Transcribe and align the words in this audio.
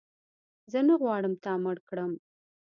زه 0.71 0.79
نه 0.87 0.95
غواړم 1.01 1.33
تا 1.43 1.53
مړ 1.63 1.77
کړم 1.89 2.11